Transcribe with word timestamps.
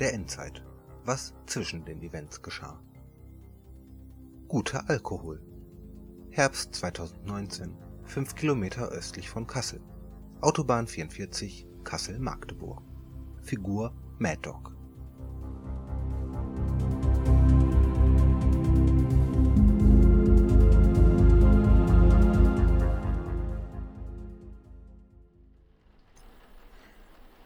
der 0.00 0.14
Endzeit, 0.14 0.64
was 1.04 1.34
zwischen 1.44 1.84
den 1.84 2.02
Events 2.02 2.40
geschah. 2.40 2.82
Guter 4.48 4.88
Alkohol. 4.88 5.42
Herbst 6.30 6.74
2019, 6.74 7.76
5 8.04 8.34
Kilometer 8.34 8.88
östlich 8.88 9.28
von 9.28 9.46
Kassel. 9.46 9.82
Autobahn 10.40 10.86
44, 10.86 11.66
Kassel-Magdeburg. 11.84 12.82
Figur 13.42 13.94
Mad 14.18 14.38
Dog. 14.40 14.74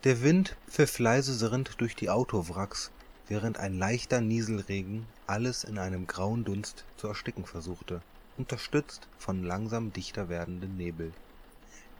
Der 0.04 0.20
Wind 0.20 0.54
pfiff 0.68 0.98
leise 0.98 1.32
sirrend 1.32 1.80
durch 1.80 1.96
die 1.96 2.10
Autowracks, 2.10 2.90
während 3.26 3.58
ein 3.58 3.78
leichter 3.78 4.20
Nieselregen 4.20 5.06
alles 5.26 5.64
in 5.64 5.78
einem 5.78 6.06
grauen 6.06 6.44
Dunst 6.44 6.84
zu 6.98 7.08
ersticken 7.08 7.46
versuchte, 7.46 8.02
unterstützt 8.36 9.08
von 9.16 9.42
langsam 9.42 9.94
dichter 9.94 10.28
werdendem 10.28 10.76
Nebel. 10.76 11.14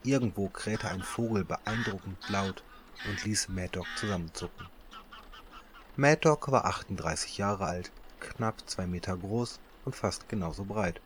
Irgendwo 0.03 0.49
krähte 0.49 0.87
ein 0.87 1.01
Vogel 1.01 1.45
beeindruckend 1.45 2.17
laut 2.29 2.63
und 3.09 3.25
ließ 3.25 3.49
Mad 3.49 3.69
Dog 3.71 3.87
zusammenzucken. 3.95 4.67
Mad 5.95 6.19
Dog 6.21 6.51
war 6.51 6.65
38 6.65 7.39
Jahre 7.39 7.65
alt, 7.65 7.91
knapp 8.19 8.69
zwei 8.69 8.85
Meter 8.85 9.17
groß 9.17 9.59
und 9.83 9.95
fast 9.95 10.29
genauso 10.29 10.63
breit. 10.65 11.01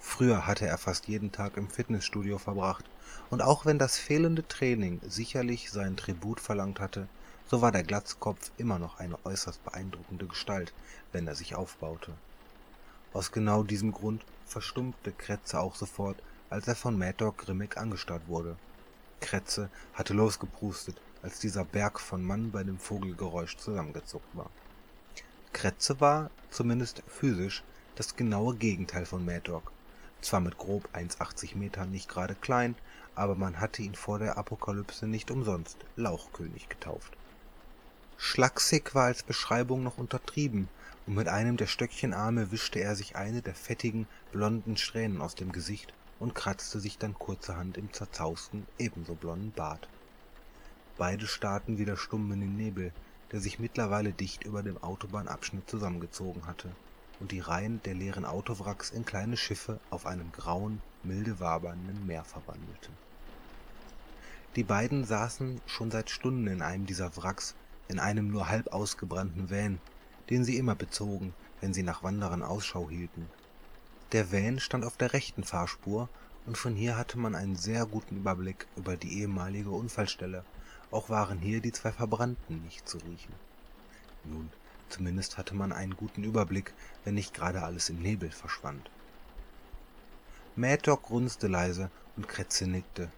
Früher 0.00 0.48
hatte 0.48 0.66
er 0.66 0.78
fast 0.78 1.06
jeden 1.06 1.30
Tag 1.30 1.56
im 1.56 1.70
Fitnessstudio 1.70 2.38
verbracht 2.38 2.84
und 3.30 3.42
auch 3.42 3.66
wenn 3.66 3.78
das 3.78 3.98
fehlende 3.98 4.46
Training 4.46 5.00
sicherlich 5.06 5.70
seinen 5.70 5.96
Tribut 5.96 6.40
verlangt 6.40 6.80
hatte, 6.80 7.08
so 7.46 7.62
war 7.62 7.72
der 7.72 7.82
Glatzkopf 7.82 8.50
immer 8.58 8.78
noch 8.78 8.98
eine 8.98 9.18
äußerst 9.24 9.64
beeindruckende 9.64 10.26
Gestalt, 10.26 10.72
wenn 11.12 11.26
er 11.26 11.34
sich 11.34 11.54
aufbaute. 11.54 12.12
Aus 13.14 13.32
genau 13.32 13.62
diesem 13.62 13.92
Grund 13.92 14.24
verstummte 14.46 15.12
Kretze 15.12 15.60
auch 15.60 15.74
sofort, 15.74 16.22
als 16.50 16.68
er 16.68 16.76
von 16.76 16.98
Mad 16.98 17.14
Dog 17.16 17.38
grimmig 17.38 17.76
angestarrt 17.78 18.28
wurde. 18.28 18.56
Kretze 19.20 19.70
hatte 19.94 20.14
losgeprustet, 20.14 21.00
als 21.22 21.40
dieser 21.40 21.64
Berg 21.64 22.00
von 22.00 22.22
Mann 22.22 22.50
bei 22.50 22.62
dem 22.62 22.78
Vogelgeräusch 22.78 23.56
zusammengezuckt 23.56 24.36
war. 24.36 24.50
Kretze 25.52 26.00
war, 26.00 26.30
zumindest 26.50 27.02
physisch, 27.08 27.62
das 27.96 28.14
genaue 28.14 28.54
Gegenteil 28.54 29.06
von 29.06 29.24
Mad 29.24 29.40
Dog. 29.44 29.72
Zwar 30.20 30.40
mit 30.40 30.58
grob 30.58 30.88
1,80 30.94 31.56
Metern 31.56 31.90
nicht 31.90 32.08
gerade 32.08 32.34
klein, 32.34 32.74
aber 33.14 33.36
man 33.36 33.60
hatte 33.60 33.82
ihn 33.82 33.94
vor 33.94 34.18
der 34.18 34.36
Apokalypse 34.36 35.06
nicht 35.06 35.30
umsonst 35.30 35.78
Lauchkönig 35.96 36.68
getauft. 36.68 37.16
Schlaksig 38.16 38.94
war 38.94 39.04
als 39.04 39.22
Beschreibung 39.22 39.82
noch 39.82 39.96
untertrieben, 39.96 40.68
und 41.06 41.14
mit 41.14 41.28
einem 41.28 41.56
der 41.56 41.68
Stöckchenarme 41.68 42.50
wischte 42.50 42.80
er 42.80 42.96
sich 42.96 43.16
eine 43.16 43.42
der 43.42 43.54
fettigen, 43.54 44.06
blonden 44.32 44.76
Strähnen 44.76 45.22
aus 45.22 45.36
dem 45.36 45.52
Gesicht 45.52 45.94
und 46.18 46.34
kratzte 46.34 46.80
sich 46.80 46.98
dann 46.98 47.14
kurzerhand 47.14 47.78
im 47.78 47.92
zerzausten, 47.92 48.66
ebenso 48.78 49.14
blonden 49.14 49.52
Bart. 49.52 49.88
Beide 50.98 51.28
starrten 51.28 51.78
wieder 51.78 51.96
stumm 51.96 52.32
in 52.32 52.40
den 52.40 52.56
Nebel, 52.56 52.92
der 53.30 53.40
sich 53.40 53.60
mittlerweile 53.60 54.12
dicht 54.12 54.44
über 54.44 54.64
dem 54.64 54.82
Autobahnabschnitt 54.82 55.70
zusammengezogen 55.70 56.46
hatte 56.46 56.70
und 57.20 57.32
die 57.32 57.40
Reihen 57.40 57.82
der 57.84 57.94
leeren 57.94 58.24
Autowracks 58.24 58.90
in 58.90 59.04
kleine 59.04 59.36
Schiffe 59.36 59.80
auf 59.90 60.06
einem 60.06 60.32
grauen, 60.32 60.80
milde 61.02 61.40
wabernden 61.40 62.06
Meer 62.06 62.24
verwandelte 62.24 62.90
die 64.58 64.64
beiden 64.64 65.04
saßen 65.04 65.60
schon 65.66 65.92
seit 65.92 66.10
Stunden 66.10 66.48
in 66.48 66.62
einem 66.62 66.84
dieser 66.84 67.16
Wracks, 67.16 67.54
in 67.86 68.00
einem 68.00 68.28
nur 68.28 68.48
halb 68.48 68.72
ausgebrannten 68.72 69.50
Van, 69.50 69.78
den 70.30 70.42
sie 70.42 70.56
immer 70.56 70.74
bezogen, 70.74 71.32
wenn 71.60 71.72
sie 71.72 71.84
nach 71.84 72.02
Wanderern 72.02 72.42
Ausschau 72.42 72.90
hielten. 72.90 73.28
Der 74.10 74.32
Van 74.32 74.58
stand 74.58 74.84
auf 74.84 74.96
der 74.96 75.12
rechten 75.12 75.44
Fahrspur, 75.44 76.08
und 76.44 76.58
von 76.58 76.74
hier 76.74 76.96
hatte 76.96 77.18
man 77.18 77.36
einen 77.36 77.54
sehr 77.54 77.86
guten 77.86 78.16
Überblick 78.16 78.66
über 78.74 78.96
die 78.96 79.20
ehemalige 79.20 79.70
Unfallstelle, 79.70 80.44
auch 80.90 81.08
waren 81.08 81.38
hier 81.38 81.60
die 81.60 81.70
zwei 81.70 81.92
Verbrannten 81.92 82.62
nicht 82.64 82.88
zu 82.88 82.98
riechen. 82.98 83.34
Nun, 84.24 84.50
zumindest 84.88 85.38
hatte 85.38 85.54
man 85.54 85.72
einen 85.72 85.96
guten 85.96 86.24
Überblick, 86.24 86.72
wenn 87.04 87.14
nicht 87.14 87.34
gerade 87.34 87.62
alles 87.62 87.88
im 87.88 88.00
Nebel 88.00 88.30
verschwand. 88.30 88.90
Dog 90.82 91.04
grunzte 91.04 91.46
leise 91.46 91.90
und 92.16 92.28
Kretze 92.28 92.66
nickte, 92.66 93.10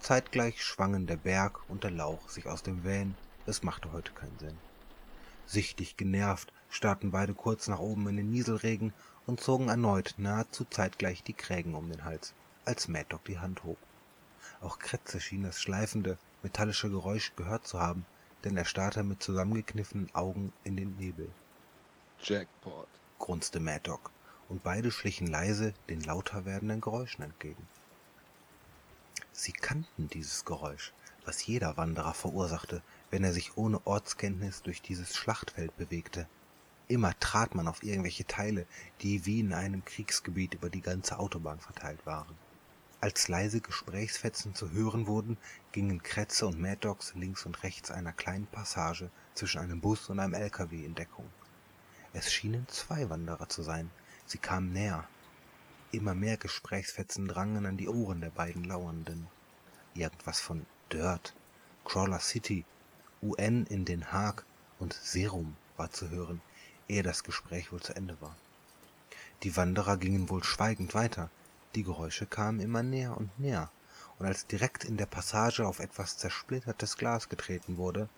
Zeitgleich 0.00 0.64
schwangen 0.64 1.06
der 1.06 1.18
Berg 1.18 1.60
und 1.68 1.84
der 1.84 1.90
Lauch 1.90 2.30
sich 2.30 2.46
aus 2.46 2.62
dem 2.62 2.84
Van, 2.84 3.14
es 3.46 3.62
machte 3.62 3.92
heute 3.92 4.12
keinen 4.12 4.38
Sinn. 4.38 4.56
Sichtlich 5.46 5.98
genervt 5.98 6.52
starrten 6.70 7.10
beide 7.10 7.34
kurz 7.34 7.68
nach 7.68 7.80
oben 7.80 8.08
in 8.08 8.16
den 8.16 8.30
Nieselregen 8.30 8.94
und 9.26 9.40
zogen 9.40 9.68
erneut 9.68 10.14
nahezu 10.16 10.64
zeitgleich 10.64 11.22
die 11.22 11.34
Krägen 11.34 11.74
um 11.74 11.90
den 11.90 12.04
Hals, 12.04 12.32
als 12.64 12.88
Dog 13.08 13.24
die 13.26 13.38
Hand 13.38 13.62
hob. 13.62 13.76
Auch 14.62 14.78
Kretze 14.78 15.20
schien 15.20 15.42
das 15.42 15.60
schleifende, 15.60 16.16
metallische 16.42 16.88
Geräusch 16.88 17.32
gehört 17.36 17.66
zu 17.66 17.78
haben, 17.78 18.06
denn 18.44 18.56
er 18.56 18.64
starrte 18.64 19.02
mit 19.02 19.22
zusammengekniffenen 19.22 20.14
Augen 20.14 20.52
in 20.64 20.76
den 20.76 20.96
Nebel. 20.96 21.30
Jackpot, 22.22 22.88
grunzte 23.18 23.60
Mad 23.60 23.80
Dog, 23.84 24.10
und 24.48 24.62
beide 24.62 24.90
schlichen 24.90 25.26
leise 25.26 25.74
den 25.88 26.00
lauter 26.00 26.44
werdenden 26.44 26.80
Geräuschen 26.80 27.24
entgegen. 27.24 27.66
Sie 29.32 29.52
kannten 29.52 30.08
dieses 30.08 30.44
Geräusch, 30.44 30.92
was 31.24 31.46
jeder 31.46 31.76
Wanderer 31.76 32.14
verursachte, 32.14 32.82
wenn 33.10 33.24
er 33.24 33.32
sich 33.32 33.56
ohne 33.56 33.86
Ortskenntnis 33.86 34.62
durch 34.62 34.82
dieses 34.82 35.16
Schlachtfeld 35.16 35.76
bewegte. 35.76 36.26
Immer 36.88 37.18
trat 37.20 37.54
man 37.54 37.68
auf 37.68 37.82
irgendwelche 37.82 38.26
Teile, 38.26 38.66
die 39.00 39.24
wie 39.26 39.40
in 39.40 39.54
einem 39.54 39.84
Kriegsgebiet 39.84 40.54
über 40.54 40.70
die 40.70 40.80
ganze 40.80 41.18
Autobahn 41.18 41.60
verteilt 41.60 42.04
waren. 42.04 42.36
Als 43.02 43.28
leise 43.28 43.60
Gesprächsfetzen 43.60 44.54
zu 44.54 44.72
hören 44.72 45.06
wurden, 45.06 45.38
gingen 45.72 46.02
Kretze 46.02 46.46
und 46.46 46.60
Mad 46.60 46.78
Dogs 46.80 47.14
links 47.14 47.46
und 47.46 47.62
rechts 47.62 47.90
einer 47.90 48.12
kleinen 48.12 48.46
Passage 48.46 49.10
zwischen 49.34 49.60
einem 49.60 49.80
Bus 49.80 50.10
und 50.10 50.20
einem 50.20 50.34
LKW 50.34 50.84
in 50.84 50.94
Deckung. 50.94 51.28
Es 52.12 52.32
schienen 52.32 52.68
zwei 52.68 53.08
Wanderer 53.08 53.48
zu 53.48 53.62
sein. 53.62 53.90
Sie 54.26 54.38
kamen 54.38 54.72
näher, 54.72 55.08
Immer 55.92 56.14
mehr 56.14 56.36
Gesprächsfetzen 56.36 57.26
drangen 57.26 57.66
an 57.66 57.76
die 57.76 57.88
Ohren 57.88 58.20
der 58.20 58.30
beiden 58.30 58.62
Lauernden. 58.62 59.26
Irgendwas 59.94 60.38
von 60.38 60.64
Dirt, 60.92 61.34
Crawler 61.84 62.20
City, 62.20 62.64
UN 63.22 63.66
in 63.66 63.84
Den 63.84 64.12
Haag 64.12 64.44
und 64.78 64.92
Serum 64.92 65.56
war 65.76 65.90
zu 65.90 66.08
hören, 66.08 66.42
ehe 66.86 67.02
das 67.02 67.24
Gespräch 67.24 67.72
wohl 67.72 67.80
zu 67.80 67.96
Ende 67.96 68.20
war. 68.20 68.36
Die 69.42 69.56
Wanderer 69.56 69.96
gingen 69.96 70.30
wohl 70.30 70.44
schweigend 70.44 70.94
weiter, 70.94 71.28
die 71.74 71.84
Geräusche 71.84 72.26
kamen 72.26 72.60
immer 72.60 72.82
näher 72.82 73.16
und 73.16 73.38
näher, 73.38 73.70
und 74.18 74.26
als 74.26 74.46
direkt 74.46 74.84
in 74.84 74.96
der 74.96 75.06
Passage 75.06 75.66
auf 75.66 75.78
etwas 75.78 76.18
zersplittertes 76.18 76.96
Glas 76.96 77.28
getreten 77.28 77.76
wurde, 77.76 78.08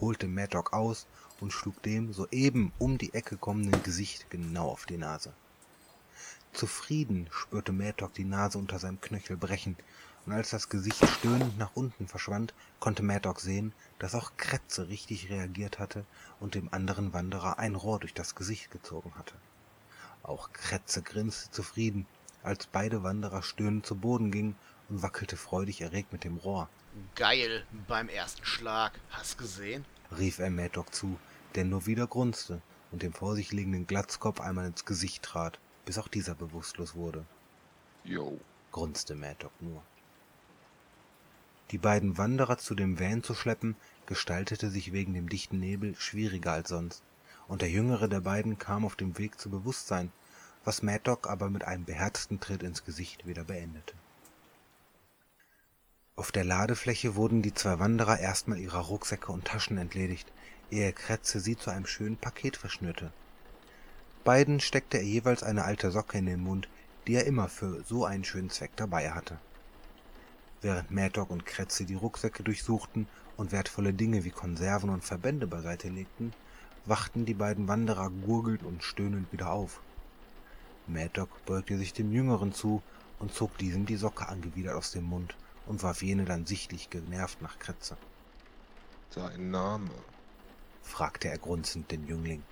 holte 0.00 0.26
Maddock 0.26 0.72
aus 0.72 1.06
und 1.40 1.52
schlug 1.52 1.82
dem 1.82 2.12
soeben 2.12 2.72
um 2.78 2.98
die 2.98 3.12
Ecke 3.14 3.36
kommenden 3.36 3.82
Gesicht 3.82 4.30
genau 4.30 4.68
auf 4.68 4.86
die 4.86 4.96
Nase. 4.96 5.32
Zufrieden 6.52 7.28
spürte 7.30 7.72
Mad 7.72 8.08
die 8.16 8.24
Nase 8.24 8.58
unter 8.58 8.78
seinem 8.78 9.00
Knöchel 9.00 9.36
brechen, 9.36 9.76
und 10.24 10.32
als 10.32 10.50
das 10.50 10.70
Gesicht 10.70 11.06
stöhnend 11.06 11.58
nach 11.58 11.72
unten 11.74 12.08
verschwand, 12.08 12.54
konnte 12.80 13.02
Mad 13.02 13.28
sehen, 13.38 13.72
dass 13.98 14.14
auch 14.14 14.32
Kretze 14.36 14.88
richtig 14.88 15.28
reagiert 15.28 15.78
hatte 15.78 16.06
und 16.40 16.54
dem 16.54 16.72
anderen 16.72 17.12
Wanderer 17.12 17.58
ein 17.58 17.74
Rohr 17.74 18.00
durch 18.00 18.14
das 18.14 18.34
Gesicht 18.34 18.70
gezogen 18.70 19.12
hatte. 19.16 19.34
Auch 20.22 20.52
Kretze 20.52 21.02
grinste 21.02 21.50
zufrieden, 21.50 22.06
als 22.44 22.66
beide 22.66 23.02
Wanderer 23.02 23.42
stöhnend 23.42 23.84
zu 23.84 23.96
Boden 23.96 24.30
gingen 24.30 24.54
und 24.88 25.02
wackelte 25.02 25.36
freudig 25.36 25.80
erregt 25.80 26.12
mit 26.12 26.22
dem 26.22 26.36
Rohr. 26.36 26.68
Geil, 27.16 27.64
beim 27.88 28.08
ersten 28.08 28.44
Schlag. 28.44 28.92
Hast 29.10 29.38
gesehen? 29.38 29.84
rief 30.16 30.38
er 30.38 30.50
Mad 30.50 30.80
zu, 30.92 31.18
der 31.56 31.64
nur 31.64 31.86
wieder 31.86 32.06
grunzte 32.06 32.62
und 32.92 33.02
dem 33.02 33.12
vor 33.12 33.34
sich 33.34 33.50
liegenden 33.50 33.86
Glatzkopf 33.88 34.40
einmal 34.40 34.66
ins 34.66 34.84
Gesicht 34.84 35.24
trat 35.24 35.58
bis 35.84 35.98
auch 35.98 36.08
dieser 36.08 36.34
bewusstlos 36.34 36.94
wurde. 36.94 37.24
Jo, 38.04 38.38
grunzte 38.72 39.14
Mad 39.14 39.48
nur. 39.60 39.82
Die 41.70 41.78
beiden 41.78 42.18
Wanderer 42.18 42.58
zu 42.58 42.74
dem 42.74 43.00
Van 43.00 43.22
zu 43.22 43.34
schleppen, 43.34 43.76
gestaltete 44.06 44.70
sich 44.70 44.92
wegen 44.92 45.14
dem 45.14 45.28
dichten 45.28 45.58
Nebel 45.58 45.94
schwieriger 45.96 46.52
als 46.52 46.68
sonst, 46.68 47.02
und 47.48 47.62
der 47.62 47.70
jüngere 47.70 48.08
der 48.08 48.20
beiden 48.20 48.58
kam 48.58 48.84
auf 48.84 48.96
dem 48.96 49.18
Weg 49.18 49.40
zu 49.40 49.50
Bewusstsein, 49.50 50.12
was 50.64 50.82
Mad 50.82 51.10
aber 51.22 51.50
mit 51.50 51.64
einem 51.64 51.84
beherzten 51.84 52.40
Tritt 52.40 52.62
ins 52.62 52.84
Gesicht 52.84 53.26
wieder 53.26 53.44
beendete. 53.44 53.94
Auf 56.16 56.32
der 56.32 56.44
Ladefläche 56.44 57.16
wurden 57.16 57.42
die 57.42 57.54
zwei 57.54 57.78
Wanderer 57.78 58.20
erstmal 58.20 58.58
ihrer 58.58 58.80
Rucksäcke 58.80 59.32
und 59.32 59.44
Taschen 59.44 59.78
entledigt, 59.78 60.30
ehe 60.70 60.92
Kretze 60.92 61.40
sie 61.40 61.56
zu 61.56 61.70
einem 61.70 61.86
schönen 61.86 62.16
Paket 62.16 62.56
verschnürte, 62.56 63.12
Beiden 64.24 64.58
steckte 64.58 64.96
er 64.96 65.04
jeweils 65.04 65.42
eine 65.42 65.66
alte 65.66 65.90
Socke 65.90 66.16
in 66.16 66.24
den 66.24 66.40
Mund, 66.40 66.66
die 67.06 67.14
er 67.14 67.26
immer 67.26 67.48
für 67.48 67.84
so 67.84 68.06
einen 68.06 68.24
schönen 68.24 68.48
Zweck 68.48 68.70
dabei 68.74 69.10
hatte. 69.10 69.36
Während 70.62 70.90
Maddock 70.90 71.28
und 71.28 71.44
Kretze 71.44 71.84
die 71.84 71.94
Rucksäcke 71.94 72.42
durchsuchten 72.42 73.06
und 73.36 73.52
wertvolle 73.52 73.92
Dinge 73.92 74.24
wie 74.24 74.30
Konserven 74.30 74.88
und 74.88 75.04
Verbände 75.04 75.46
beiseite 75.46 75.90
legten, 75.90 76.32
wachten 76.86 77.26
die 77.26 77.34
beiden 77.34 77.68
Wanderer 77.68 78.08
gurgelnd 78.08 78.62
und 78.62 78.82
stöhnend 78.82 79.30
wieder 79.30 79.50
auf. 79.50 79.80
Maddock 80.86 81.44
beugte 81.46 81.78
sich 81.78 81.92
dem 81.92 82.12
Jüngeren 82.12 82.52
zu 82.52 82.82
und 83.18 83.32
zog 83.32 83.56
diesem 83.58 83.86
die 83.86 83.96
Socke 83.96 84.28
angewidert 84.28 84.74
aus 84.74 84.90
dem 84.90 85.04
Mund 85.04 85.34
und 85.66 85.82
warf 85.82 86.02
jene 86.02 86.24
dann 86.24 86.46
sichtlich 86.46 86.90
genervt 86.90 87.40
nach 87.40 87.58
Kretze. 87.58 87.96
Sein 89.10 89.50
Name. 89.50 89.90
fragte 90.82 91.28
er 91.28 91.38
grunzend 91.38 91.90
den 91.90 92.06
Jüngling. 92.06 92.42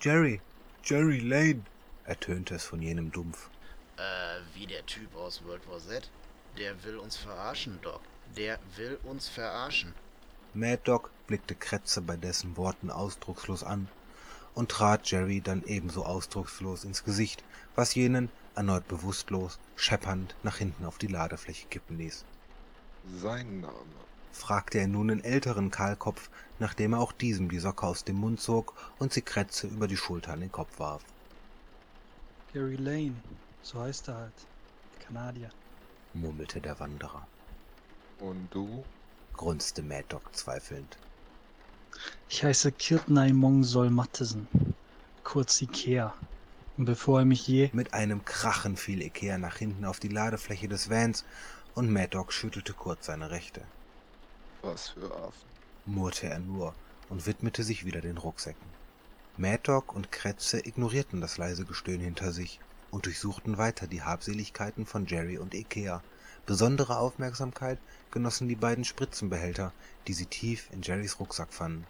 Jerry, 0.00 0.40
Jerry 0.84 1.20
Lane, 1.20 1.62
ertönte 2.04 2.56
es 2.56 2.64
von 2.64 2.82
jenem 2.82 3.10
dumpf. 3.10 3.48
Äh, 3.96 4.40
wie 4.54 4.66
der 4.66 4.84
Typ 4.84 5.16
aus 5.16 5.42
World 5.44 5.66
War 5.68 5.78
Z? 5.78 6.10
Der 6.58 6.82
will 6.84 6.98
uns 6.98 7.16
verarschen, 7.16 7.78
Doc. 7.82 8.00
Der 8.36 8.58
will 8.76 8.98
uns 9.04 9.28
verarschen. 9.28 9.94
Mad 10.52 10.82
Dog 10.84 11.10
blickte 11.26 11.54
Kretze 11.54 12.02
bei 12.02 12.16
dessen 12.16 12.56
Worten 12.56 12.90
ausdruckslos 12.90 13.62
an 13.62 13.88
und 14.54 14.70
trat 14.70 15.10
Jerry 15.10 15.40
dann 15.40 15.62
ebenso 15.64 16.04
ausdruckslos 16.04 16.84
ins 16.84 17.04
Gesicht, 17.04 17.44
was 17.74 17.94
jenen, 17.94 18.30
erneut 18.54 18.86
bewusstlos, 18.88 19.60
scheppernd 19.76 20.36
nach 20.42 20.56
hinten 20.58 20.84
auf 20.84 20.98
die 20.98 21.06
Ladefläche 21.06 21.66
kippen 21.68 21.98
ließ. 21.98 22.26
Sein 23.04 23.60
Name. 23.60 24.06
fragte 24.30 24.78
er 24.78 24.88
nun 24.88 25.08
den 25.08 25.24
älteren 25.24 25.70
Kahlkopf, 25.70 26.30
nachdem 26.58 26.92
er 26.94 27.00
auch 27.00 27.12
diesem 27.12 27.48
die 27.50 27.58
Socke 27.58 27.86
aus 27.86 28.04
dem 28.04 28.16
Mund 28.16 28.40
zog 28.40 28.74
und 28.98 29.12
sie 29.12 29.22
Kretze 29.22 29.66
über 29.66 29.88
die 29.88 29.96
Schulter 29.96 30.32
an 30.32 30.40
den 30.40 30.52
Kopf 30.52 30.78
warf. 30.78 31.04
Gary 32.52 32.76
Lane, 32.76 33.22
so 33.62 33.80
heißt 33.80 34.08
er 34.08 34.16
halt. 34.16 34.48
Kanadier. 35.00 35.52
murmelte 36.12 36.60
der 36.60 36.78
Wanderer, 36.80 37.26
Und 38.18 38.48
du? 38.54 38.84
grunzte 39.34 39.82
Mad 39.82 40.04
Dog 40.08 40.34
zweifelnd. 40.34 40.98
Ich 42.28 42.44
heiße 42.44 42.72
Kirtnai 42.72 43.32
Mongsol 43.32 43.90
Mattesen, 43.90 44.48
kurz 45.24 45.60
Ikea. 45.62 46.14
Und 46.76 46.84
bevor 46.84 47.20
er 47.20 47.24
mich 47.24 47.46
je... 47.48 47.70
Mit 47.72 47.94
einem 47.94 48.24
Krachen 48.24 48.76
fiel 48.76 49.02
Ikea 49.02 49.38
nach 49.38 49.56
hinten 49.56 49.84
auf 49.84 49.98
die 49.98 50.08
Ladefläche 50.08 50.68
des 50.68 50.90
Vans 50.90 51.24
und 51.74 51.90
Mad 51.90 52.08
Dog 52.08 52.32
schüttelte 52.32 52.72
kurz 52.72 53.06
seine 53.06 53.30
Rechte. 53.30 53.62
Was 54.62 54.90
für 54.90 55.12
Affen. 55.14 55.48
murrte 55.86 56.28
er 56.28 56.38
nur 56.38 56.74
und 57.08 57.26
widmete 57.26 57.62
sich 57.62 57.84
wieder 57.84 58.00
den 58.00 58.18
Rucksäcken. 58.18 58.66
Mad 59.36 59.60
Dog 59.64 59.94
und 59.94 60.10
Kretze 60.12 60.58
ignorierten 60.66 61.20
das 61.20 61.38
leise 61.38 61.64
Gestöhn 61.64 62.00
hinter 62.00 62.32
sich 62.32 62.60
und 62.90 63.06
durchsuchten 63.06 63.58
weiter 63.58 63.86
die 63.86 64.02
Habseligkeiten 64.02 64.86
von 64.86 65.06
Jerry 65.06 65.38
und 65.38 65.54
Ikea. 65.54 66.02
Besondere 66.48 66.96
Aufmerksamkeit 66.96 67.78
genossen 68.10 68.48
die 68.48 68.56
beiden 68.56 68.86
Spritzenbehälter, 68.86 69.70
die 70.06 70.14
sie 70.14 70.24
tief 70.24 70.70
in 70.72 70.80
Jerrys 70.80 71.20
Rucksack 71.20 71.52
fanden. 71.52 71.86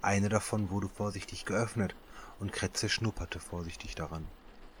Eine 0.00 0.28
davon 0.28 0.70
wurde 0.70 0.88
vorsichtig 0.88 1.46
geöffnet 1.46 1.96
und 2.38 2.52
Kretze 2.52 2.88
schnupperte 2.88 3.40
vorsichtig 3.40 3.96
daran, 3.96 4.24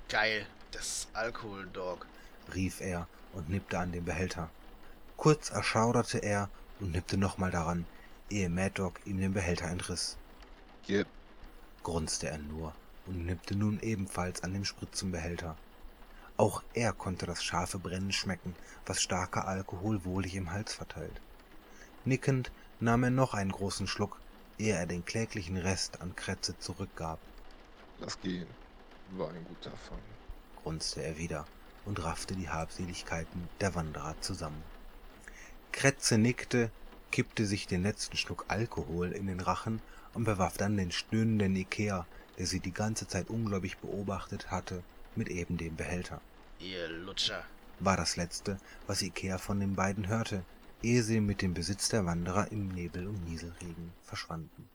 Geil, 0.08 0.46
das 0.70 0.86
ist 0.86 1.08
Alkohol, 1.14 1.66
Doc. 1.72 2.06
rief 2.54 2.80
er 2.80 3.08
und 3.32 3.48
nippte 3.48 3.76
an 3.76 3.90
den 3.90 4.04
Behälter. 4.04 4.48
Kurz 5.16 5.50
erschauderte 5.50 6.18
er 6.18 6.48
und 6.78 6.92
nippte 6.92 7.16
nochmal 7.16 7.50
daran, 7.50 7.86
ehe 8.30 8.48
Mad 8.48 8.74
Dog 8.74 9.00
ihm 9.04 9.18
den 9.18 9.32
Behälter 9.32 9.66
entriss. 9.66 10.16
Gib. 10.86 11.08
grunzte 11.82 12.28
er 12.28 12.38
nur 12.38 12.72
und 13.06 13.26
nippte 13.26 13.56
nun 13.56 13.80
ebenfalls 13.80 14.44
an 14.44 14.52
dem 14.52 14.64
Spritzenbehälter. 14.64 15.56
Auch 16.36 16.62
er 16.74 16.92
konnte 16.92 17.26
das 17.26 17.44
scharfe 17.44 17.78
Brennen 17.78 18.12
schmecken, 18.12 18.54
was 18.86 19.02
starker 19.02 19.46
Alkohol 19.46 20.04
wohlig 20.04 20.34
im 20.34 20.50
Hals 20.50 20.74
verteilt. 20.74 21.20
Nickend 22.04 22.50
nahm 22.80 23.04
er 23.04 23.10
noch 23.10 23.34
einen 23.34 23.52
großen 23.52 23.86
Schluck, 23.86 24.18
ehe 24.58 24.74
er 24.74 24.86
den 24.86 25.04
kläglichen 25.04 25.56
Rest 25.56 26.00
an 26.00 26.16
Kretze 26.16 26.58
zurückgab, 26.58 27.18
Lass 28.02 28.20
gehen. 28.20 28.48
War 29.12 29.28
ein 29.30 29.44
guter 29.44 29.70
Fang. 29.70 30.00
grunzte 30.62 31.04
er 31.04 31.18
wieder 31.18 31.46
und 31.84 32.02
raffte 32.02 32.34
die 32.34 32.48
Habseligkeiten 32.48 33.48
der 33.60 33.76
Wanderer 33.76 34.16
zusammen. 34.20 34.62
Kretze 35.70 36.18
nickte, 36.18 36.70
kippte 37.12 37.46
sich 37.46 37.68
den 37.68 37.84
letzten 37.84 38.16
Schluck 38.16 38.46
Alkohol 38.48 39.12
in 39.12 39.28
den 39.28 39.38
Rachen 39.38 39.80
und 40.14 40.24
bewarf 40.24 40.56
dann 40.56 40.76
den 40.76 40.90
stöhnenden 40.90 41.54
Ikea, 41.54 42.06
der 42.38 42.46
sie 42.46 42.58
die 42.58 42.72
ganze 42.72 43.06
Zeit 43.06 43.30
ungläubig 43.30 43.78
beobachtet 43.78 44.50
hatte, 44.50 44.82
mit 45.16 45.28
eben 45.28 45.56
dem 45.56 45.76
Behälter. 45.76 46.20
Ihr 46.58 46.88
Lutscher. 46.88 47.44
War 47.80 47.96
das 47.96 48.16
letzte, 48.16 48.58
was 48.86 49.02
Ikea 49.02 49.38
von 49.38 49.60
den 49.60 49.74
beiden 49.74 50.08
hörte, 50.08 50.44
ehe 50.82 51.02
sie 51.02 51.20
mit 51.20 51.42
dem 51.42 51.54
Besitz 51.54 51.88
der 51.88 52.06
Wanderer 52.06 52.50
im 52.52 52.68
Nebel 52.68 53.06
und 53.06 53.24
Nieselregen 53.24 53.92
verschwanden. 54.02 54.68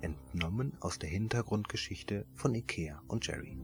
Entnommen 0.00 0.72
aus 0.80 0.98
der 0.98 1.10
Hintergrundgeschichte 1.10 2.26
von 2.34 2.54
Ikea 2.54 3.02
und 3.08 3.26
Jerry. 3.26 3.56